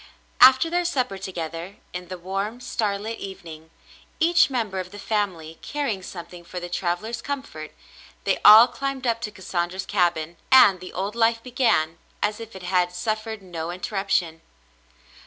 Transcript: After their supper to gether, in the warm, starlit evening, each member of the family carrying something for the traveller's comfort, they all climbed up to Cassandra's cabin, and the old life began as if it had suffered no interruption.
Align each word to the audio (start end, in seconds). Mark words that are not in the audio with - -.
After 0.39 0.67
their 0.67 0.83
supper 0.83 1.19
to 1.19 1.31
gether, 1.31 1.75
in 1.93 2.07
the 2.07 2.17
warm, 2.17 2.59
starlit 2.59 3.19
evening, 3.19 3.69
each 4.19 4.49
member 4.49 4.79
of 4.79 4.89
the 4.89 4.97
family 4.97 5.59
carrying 5.61 6.01
something 6.01 6.43
for 6.43 6.59
the 6.59 6.69
traveller's 6.69 7.21
comfort, 7.21 7.71
they 8.23 8.39
all 8.43 8.67
climbed 8.67 9.05
up 9.05 9.21
to 9.21 9.31
Cassandra's 9.31 9.85
cabin, 9.85 10.37
and 10.51 10.79
the 10.79 10.91
old 10.91 11.13
life 11.13 11.43
began 11.43 11.99
as 12.19 12.39
if 12.39 12.55
it 12.55 12.63
had 12.63 12.91
suffered 12.91 13.43
no 13.43 13.69
interruption. 13.69 14.41